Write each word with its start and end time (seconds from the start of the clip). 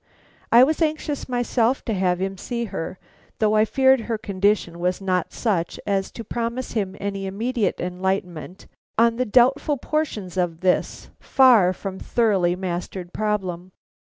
I 0.51 0.63
was 0.63 0.81
anxious 0.81 1.29
myself 1.29 1.85
to 1.85 1.93
have 1.93 2.19
him 2.19 2.35
see 2.35 2.65
her, 2.65 2.97
though 3.37 3.53
I 3.53 3.65
feared 3.65 3.99
her 3.99 4.17
condition 4.17 4.79
was 4.79 4.99
not 4.99 5.31
such 5.31 5.79
as 5.85 6.09
to 6.13 6.23
promise 6.23 6.71
him 6.71 6.95
any 6.99 7.27
immediate 7.27 7.79
enlightenment 7.79 8.65
on 8.97 9.17
the 9.17 9.25
doubtful 9.25 9.77
portions 9.77 10.37
of 10.37 10.61
this 10.61 11.11
far 11.19 11.71
from 11.71 11.99
thoroughly 11.99 12.55
mastered 12.55 13.13
problem. 13.13 13.73